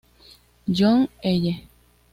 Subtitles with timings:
[0.67, 1.61] John Eye.